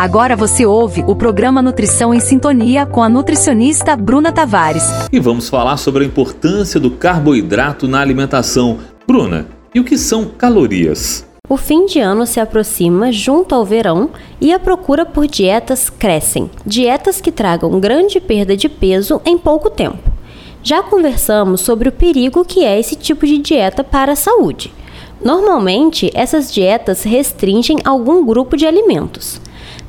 Agora 0.00 0.34
você 0.34 0.64
ouve 0.64 1.04
o 1.06 1.14
programa 1.14 1.60
Nutrição 1.60 2.14
em 2.14 2.20
Sintonia 2.20 2.86
com 2.86 3.02
a 3.02 3.08
nutricionista 3.10 3.94
Bruna 3.94 4.32
Tavares. 4.32 4.82
E 5.12 5.20
vamos 5.20 5.50
falar 5.50 5.76
sobre 5.76 6.02
a 6.02 6.06
importância 6.06 6.80
do 6.80 6.92
carboidrato 6.92 7.86
na 7.86 8.00
alimentação. 8.00 8.78
Bruna, 9.06 9.46
e 9.74 9.78
o 9.78 9.84
que 9.84 9.98
são 9.98 10.24
calorias? 10.24 11.26
O 11.46 11.58
fim 11.58 11.84
de 11.84 12.00
ano 12.00 12.24
se 12.24 12.40
aproxima 12.40 13.12
junto 13.12 13.54
ao 13.54 13.62
verão 13.62 14.08
e 14.40 14.54
a 14.54 14.58
procura 14.58 15.04
por 15.04 15.26
dietas 15.26 15.90
crescem. 15.90 16.50
Dietas 16.64 17.20
que 17.20 17.30
tragam 17.30 17.78
grande 17.78 18.18
perda 18.20 18.56
de 18.56 18.70
peso 18.70 19.20
em 19.26 19.36
pouco 19.36 19.68
tempo. 19.68 20.10
Já 20.62 20.82
conversamos 20.82 21.60
sobre 21.60 21.90
o 21.90 21.92
perigo 21.92 22.42
que 22.42 22.64
é 22.64 22.80
esse 22.80 22.96
tipo 22.96 23.26
de 23.26 23.36
dieta 23.36 23.84
para 23.84 24.12
a 24.12 24.16
saúde. 24.16 24.72
Normalmente, 25.22 26.10
essas 26.14 26.50
dietas 26.50 27.02
restringem 27.02 27.80
algum 27.84 28.24
grupo 28.24 28.56
de 28.56 28.66
alimentos. 28.66 29.38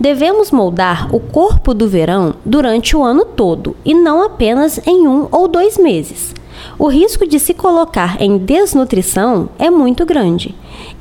Devemos 0.02 0.50
moldar 0.50 1.16
o 1.16 1.20
corpo 1.20 1.76
do 1.76 1.88
verão 1.88 2.34
durante 2.44 2.98
o 2.98 3.04
ano 3.04 3.24
todo 3.24 3.76
e 3.86 3.94
não 3.94 4.24
apenas 4.24 4.82
em 4.88 5.08
um 5.08 5.28
ou 5.32 5.48
dois 5.48 5.78
meses. 5.78 6.34
O 6.80 6.88
risco 6.88 7.28
de 7.28 7.40
se 7.40 7.54
colocar 7.54 8.20
em 8.20 8.40
desnutrição 8.40 9.50
é 9.60 9.70
muito 9.70 10.04
grande. 10.04 10.56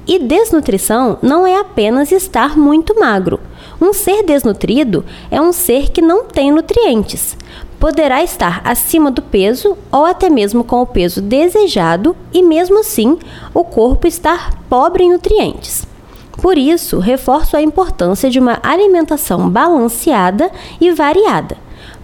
E 0.07 0.19
desnutrição 0.19 1.17
não 1.23 1.47
é 1.47 1.59
apenas 1.59 2.13
estar 2.13 2.59
muito 2.59 3.01
magro. 3.01 3.41
Um 3.81 3.95
ser 3.95 4.23
desnutrido 4.23 5.03
é 5.31 5.41
um 5.41 5.51
ser 5.51 5.91
que 5.91 6.03
não 6.03 6.25
tem 6.25 6.53
nutrientes 6.53 7.39
poderá 7.79 8.23
estar 8.23 8.61
acima 8.63 9.11
do 9.11 9.23
peso 9.23 9.75
ou 9.91 10.05
até 10.05 10.29
mesmo 10.29 10.63
com 10.63 10.83
o 10.83 10.87
peso 10.87 11.23
desejado 11.23 12.15
e, 12.31 12.43
mesmo 12.43 12.79
assim, 12.79 13.19
o 13.55 13.65
corpo 13.65 14.07
estar 14.07 14.63
pobre 14.69 15.03
em 15.03 15.13
nutrientes. 15.13 15.89
Por 16.33 16.57
isso, 16.57 16.99
reforço 16.99 17.57
a 17.57 17.63
importância 17.63 18.31
de 18.31 18.39
uma 18.39 18.59
alimentação 18.63 19.49
balanceada 19.49 20.51
e 20.81 20.91
variada, 20.91 21.57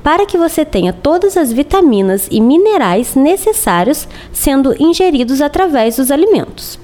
para 0.02 0.26
que 0.26 0.36
você 0.36 0.64
tenha 0.64 0.92
todas 0.92 1.36
as 1.36 1.52
vitaminas 1.52 2.28
e 2.30 2.40
minerais 2.40 3.14
necessários 3.14 4.06
sendo 4.32 4.74
ingeridos 4.80 5.40
através 5.40 5.96
dos 5.96 6.10
alimentos. 6.10 6.78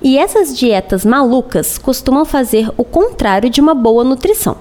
E 0.00 0.16
essas 0.16 0.56
dietas 0.56 1.04
malucas 1.04 1.76
costumam 1.76 2.24
fazer 2.24 2.70
o 2.76 2.84
contrário 2.84 3.50
de 3.50 3.60
uma 3.60 3.74
boa 3.74 4.04
nutrição. 4.04 4.56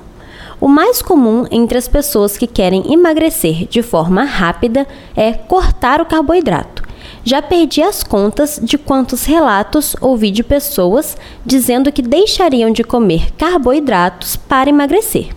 O 0.59 0.67
mais 0.67 1.03
comum 1.03 1.45
entre 1.51 1.77
as 1.77 1.87
pessoas 1.87 2.35
que 2.35 2.47
querem 2.47 2.91
emagrecer 2.91 3.67
de 3.67 3.83
forma 3.83 4.23
rápida 4.23 4.87
é 5.15 5.33
cortar 5.33 6.01
o 6.01 6.05
carboidrato. 6.05 6.86
Já 7.29 7.41
perdi 7.41 7.81
as 7.81 8.03
contas 8.03 8.57
de 8.63 8.77
quantos 8.77 9.25
relatos 9.25 9.97
ouvi 9.99 10.31
de 10.31 10.43
pessoas 10.43 11.17
dizendo 11.45 11.91
que 11.91 12.01
deixariam 12.01 12.71
de 12.71 12.85
comer 12.85 13.33
carboidratos 13.33 14.37
para 14.37 14.69
emagrecer. 14.69 15.35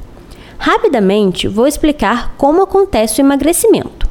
Rapidamente 0.56 1.48
vou 1.48 1.66
explicar 1.66 2.36
como 2.38 2.62
acontece 2.62 3.20
o 3.20 3.24
emagrecimento. 3.24 4.08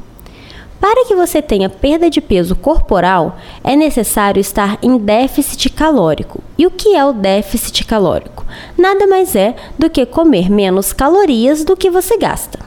Para 0.78 1.06
que 1.06 1.14
você 1.14 1.40
tenha 1.40 1.70
perda 1.70 2.10
de 2.10 2.20
peso 2.20 2.54
corporal, 2.54 3.38
é 3.64 3.74
necessário 3.74 4.42
estar 4.42 4.76
em 4.82 4.98
déficit 4.98 5.70
calórico. 5.70 6.42
E 6.58 6.66
o 6.66 6.70
que 6.70 6.94
é 6.94 7.02
o 7.02 7.14
déficit 7.14 7.86
calórico? 7.86 8.44
Nada 8.76 9.06
mais 9.06 9.34
é 9.34 9.56
do 9.78 9.88
que 9.88 10.04
comer 10.04 10.50
menos 10.50 10.92
calorias 10.92 11.64
do 11.64 11.74
que 11.74 11.88
você 11.88 12.18
gasta. 12.18 12.58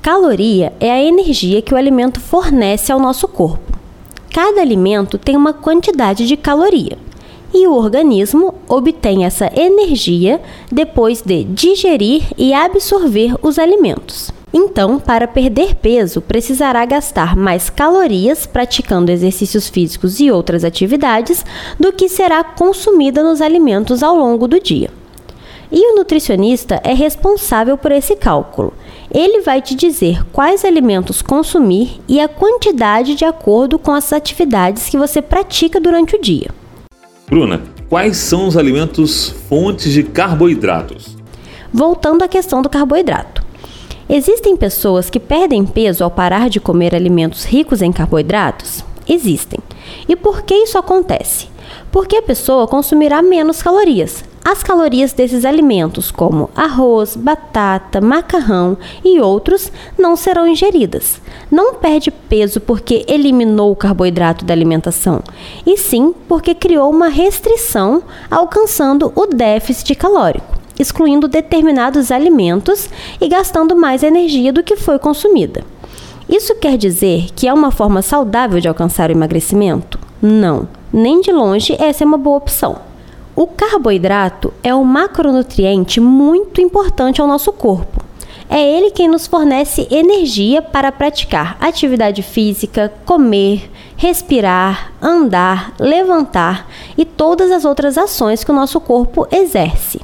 Caloria 0.00 0.72
é 0.78 0.92
a 0.92 1.02
energia 1.02 1.60
que 1.60 1.74
o 1.74 1.76
alimento 1.76 2.20
fornece 2.20 2.92
ao 2.92 3.00
nosso 3.00 3.26
corpo. 3.26 3.69
Cada 4.32 4.60
alimento 4.60 5.18
tem 5.18 5.36
uma 5.36 5.52
quantidade 5.52 6.26
de 6.26 6.36
caloria 6.36 6.96
e 7.52 7.66
o 7.66 7.74
organismo 7.74 8.54
obtém 8.68 9.24
essa 9.24 9.50
energia 9.58 10.40
depois 10.70 11.20
de 11.20 11.42
digerir 11.42 12.22
e 12.38 12.54
absorver 12.54 13.34
os 13.42 13.58
alimentos. 13.58 14.30
Então, 14.52 14.98
para 14.98 15.28
perder 15.28 15.74
peso, 15.74 16.20
precisará 16.20 16.84
gastar 16.84 17.36
mais 17.36 17.70
calorias 17.70 18.46
praticando 18.46 19.10
exercícios 19.10 19.68
físicos 19.68 20.20
e 20.20 20.30
outras 20.30 20.64
atividades 20.64 21.44
do 21.78 21.92
que 21.92 22.08
será 22.08 22.42
consumida 22.42 23.22
nos 23.22 23.40
alimentos 23.40 24.02
ao 24.02 24.16
longo 24.16 24.46
do 24.46 24.60
dia. 24.60 24.90
E 25.72 25.92
o 25.92 25.96
nutricionista 25.96 26.80
é 26.82 26.92
responsável 26.92 27.78
por 27.78 27.92
esse 27.92 28.16
cálculo. 28.16 28.72
Ele 29.12 29.40
vai 29.40 29.62
te 29.62 29.74
dizer 29.74 30.24
quais 30.32 30.64
alimentos 30.64 31.22
consumir 31.22 32.00
e 32.08 32.20
a 32.20 32.28
quantidade 32.28 33.14
de 33.14 33.24
acordo 33.24 33.78
com 33.78 33.92
as 33.92 34.12
atividades 34.12 34.88
que 34.88 34.98
você 34.98 35.22
pratica 35.22 35.80
durante 35.80 36.16
o 36.16 36.20
dia. 36.20 36.50
Bruna, 37.28 37.62
quais 37.88 38.16
são 38.16 38.48
os 38.48 38.56
alimentos 38.56 39.28
fontes 39.48 39.92
de 39.92 40.02
carboidratos? 40.02 41.16
Voltando 41.72 42.24
à 42.24 42.28
questão 42.28 42.60
do 42.60 42.68
carboidrato. 42.68 43.44
Existem 44.08 44.56
pessoas 44.56 45.08
que 45.08 45.20
perdem 45.20 45.64
peso 45.64 46.02
ao 46.02 46.10
parar 46.10 46.50
de 46.50 46.58
comer 46.58 46.96
alimentos 46.96 47.44
ricos 47.44 47.80
em 47.80 47.92
carboidratos? 47.92 48.84
Existem. 49.08 49.60
E 50.08 50.16
por 50.16 50.42
que 50.42 50.54
isso 50.54 50.76
acontece? 50.76 51.46
Porque 51.92 52.16
a 52.16 52.22
pessoa 52.22 52.66
consumirá 52.66 53.22
menos 53.22 53.62
calorias. 53.62 54.24
As 54.50 54.64
calorias 54.64 55.12
desses 55.12 55.44
alimentos, 55.44 56.10
como 56.10 56.50
arroz, 56.56 57.14
batata, 57.14 58.00
macarrão 58.00 58.76
e 59.04 59.20
outros, 59.20 59.70
não 59.96 60.16
serão 60.16 60.44
ingeridas. 60.44 61.20
Não 61.48 61.74
perde 61.74 62.10
peso 62.10 62.60
porque 62.60 63.06
eliminou 63.06 63.70
o 63.70 63.76
carboidrato 63.76 64.44
da 64.44 64.52
alimentação, 64.52 65.22
e 65.64 65.76
sim 65.76 66.12
porque 66.26 66.52
criou 66.52 66.90
uma 66.90 67.06
restrição, 67.06 68.02
alcançando 68.28 69.12
o 69.14 69.26
déficit 69.26 69.94
calórico 69.94 70.58
excluindo 70.76 71.28
determinados 71.28 72.10
alimentos 72.10 72.88
e 73.20 73.28
gastando 73.28 73.76
mais 73.76 74.02
energia 74.02 74.52
do 74.52 74.64
que 74.64 74.76
foi 74.76 74.98
consumida. 74.98 75.62
Isso 76.28 76.56
quer 76.56 76.76
dizer 76.76 77.28
que 77.36 77.46
é 77.46 77.54
uma 77.54 77.70
forma 77.70 78.02
saudável 78.02 78.58
de 78.58 78.66
alcançar 78.66 79.10
o 79.10 79.12
emagrecimento? 79.12 79.98
Não, 80.20 80.66
nem 80.92 81.20
de 81.20 81.30
longe 81.30 81.76
essa 81.78 82.02
é 82.02 82.06
uma 82.06 82.18
boa 82.18 82.38
opção. 82.38 82.89
O 83.40 83.46
carboidrato 83.46 84.52
é 84.62 84.74
um 84.74 84.84
macronutriente 84.84 85.98
muito 85.98 86.60
importante 86.60 87.22
ao 87.22 87.26
nosso 87.26 87.50
corpo. 87.50 88.04
É 88.50 88.60
ele 88.60 88.90
quem 88.90 89.08
nos 89.08 89.26
fornece 89.26 89.88
energia 89.90 90.60
para 90.60 90.92
praticar 90.92 91.56
atividade 91.58 92.22
física, 92.22 92.92
comer, 93.06 93.70
respirar, 93.96 94.92
andar, 95.00 95.72
levantar 95.80 96.68
e 96.98 97.06
todas 97.06 97.50
as 97.50 97.64
outras 97.64 97.96
ações 97.96 98.44
que 98.44 98.50
o 98.50 98.54
nosso 98.54 98.78
corpo 98.78 99.26
exerce 99.32 100.02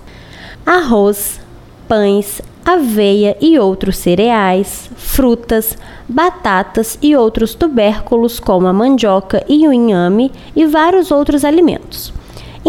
arroz, 0.64 1.38
pães, 1.86 2.40
aveia 2.64 3.36
e 3.38 3.58
outros 3.58 3.98
cereais, 3.98 4.88
frutas, 4.96 5.76
batatas 6.08 6.98
e 7.02 7.14
outros 7.14 7.54
tubérculos 7.54 8.40
como 8.40 8.66
a 8.66 8.72
mandioca 8.72 9.44
e 9.46 9.68
o 9.68 9.74
inhame 9.74 10.32
e 10.56 10.64
vários 10.64 11.10
outros 11.10 11.44
alimentos. 11.44 12.16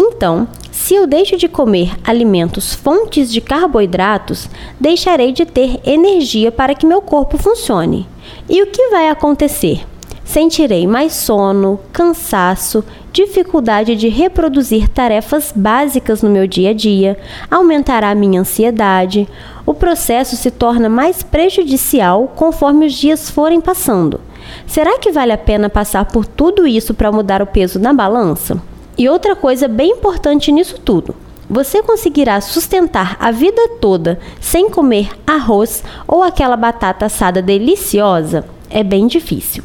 Então, 0.00 0.46
se 0.70 0.94
eu 0.94 1.08
deixo 1.08 1.36
de 1.36 1.48
comer 1.48 1.92
alimentos 2.04 2.72
fontes 2.72 3.32
de 3.32 3.40
carboidratos, 3.40 4.48
deixarei 4.78 5.32
de 5.32 5.44
ter 5.44 5.80
energia 5.84 6.52
para 6.52 6.72
que 6.72 6.86
meu 6.86 7.02
corpo 7.02 7.36
funcione. 7.36 8.08
E 8.48 8.62
o 8.62 8.68
que 8.68 8.90
vai 8.90 9.08
acontecer? 9.08 9.84
Sentirei 10.24 10.86
mais 10.86 11.14
sono, 11.14 11.80
cansaço, 11.92 12.84
dificuldade 13.12 13.96
de 13.96 14.08
reproduzir 14.08 14.88
tarefas 14.88 15.52
básicas 15.56 16.22
no 16.22 16.30
meu 16.30 16.46
dia 16.46 16.70
a 16.70 16.74
dia, 16.74 17.18
aumentará 17.50 18.14
minha 18.14 18.42
ansiedade. 18.42 19.26
O 19.66 19.74
processo 19.74 20.36
se 20.36 20.52
torna 20.52 20.88
mais 20.88 21.24
prejudicial 21.24 22.32
conforme 22.36 22.86
os 22.86 22.92
dias 22.92 23.28
forem 23.28 23.60
passando. 23.60 24.20
Será 24.64 24.96
que 25.00 25.10
vale 25.10 25.32
a 25.32 25.38
pena 25.38 25.68
passar 25.68 26.04
por 26.04 26.24
tudo 26.24 26.68
isso 26.68 26.94
para 26.94 27.10
mudar 27.10 27.42
o 27.42 27.46
peso 27.46 27.80
na 27.80 27.92
balança? 27.92 28.62
E 28.98 29.08
outra 29.08 29.36
coisa 29.36 29.68
bem 29.68 29.92
importante 29.92 30.50
nisso 30.50 30.76
tudo. 30.80 31.14
Você 31.48 31.80
conseguirá 31.84 32.40
sustentar 32.40 33.16
a 33.20 33.30
vida 33.30 33.68
toda 33.80 34.18
sem 34.40 34.68
comer 34.68 35.10
arroz 35.24 35.84
ou 36.06 36.20
aquela 36.20 36.56
batata 36.56 37.06
assada 37.06 37.40
deliciosa? 37.40 38.44
É 38.68 38.82
bem 38.82 39.06
difícil. 39.06 39.62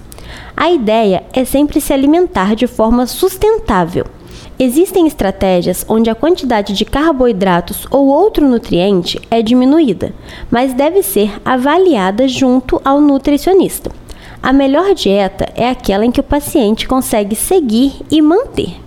A 0.55 0.71
ideia 0.71 1.23
é 1.33 1.43
sempre 1.43 1.81
se 1.81 1.91
alimentar 1.91 2.55
de 2.55 2.67
forma 2.67 3.07
sustentável. 3.07 4.05
Existem 4.59 5.07
estratégias 5.07 5.83
onde 5.89 6.11
a 6.11 6.15
quantidade 6.15 6.73
de 6.73 6.85
carboidratos 6.85 7.87
ou 7.89 8.05
outro 8.05 8.47
nutriente 8.47 9.19
é 9.31 9.41
diminuída, 9.41 10.13
mas 10.51 10.75
deve 10.75 11.01
ser 11.01 11.41
avaliada 11.43 12.27
junto 12.27 12.79
ao 12.85 13.01
nutricionista. 13.01 13.91
A 14.43 14.53
melhor 14.53 14.93
dieta 14.93 15.49
é 15.55 15.67
aquela 15.67 16.05
em 16.05 16.11
que 16.11 16.19
o 16.19 16.23
paciente 16.23 16.87
consegue 16.87 17.35
seguir 17.35 17.93
e 18.11 18.21
manter. 18.21 18.83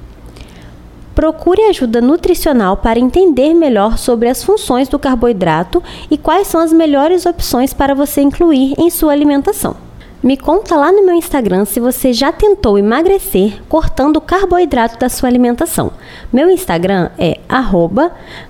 Procure 1.17 1.63
ajuda 1.63 2.03
nutricional 2.03 2.77
para 2.77 3.01
entender 3.01 3.55
melhor 3.55 3.97
sobre 3.97 4.29
as 4.29 4.45
funções 4.45 4.87
do 4.87 4.99
carboidrato 4.99 5.83
e 6.11 6.19
quais 6.19 6.47
são 6.47 6.61
as 6.61 6.75
melhores 6.75 7.25
opções 7.25 7.73
para 7.73 7.95
você 7.95 8.21
incluir 8.21 8.75
em 8.77 8.91
sua 8.91 9.13
alimentação. 9.13 9.75
Me 10.23 10.37
conta 10.37 10.77
lá 10.77 10.93
no 10.93 11.07
meu 11.07 11.15
Instagram 11.15 11.65
se 11.65 11.81
você 11.81 12.13
já 12.13 12.33
tentou 12.33 12.79
emagrecer 12.79 13.63
cortando 13.67 14.19
o 14.19 14.21
carboidrato 14.21 14.99
da 14.99 15.09
sua 15.09 15.31
alimentação. 15.31 15.91
Meu 16.31 16.51
Instagram 16.51 17.09
é 17.17 17.39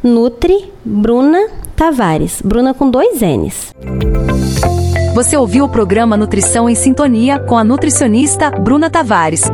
@nutribruna 0.03 1.49
Tavares, 1.77 2.43
Bruna 2.43 2.75
com 2.75 2.91
dois 2.91 3.21
N's. 3.21 3.73
Você 5.15 5.37
ouviu 5.37 5.67
o 5.67 5.69
programa 5.69 6.17
Nutrição 6.17 6.69
em 6.69 6.75
Sintonia 6.75 7.39
com 7.39 7.57
a 7.57 7.63
nutricionista 7.63 8.51
Bruna 8.51 8.91
Tavares. 8.91 9.45